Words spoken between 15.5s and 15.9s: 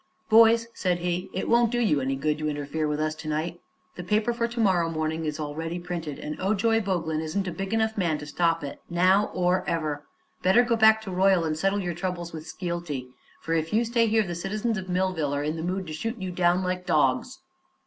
the mood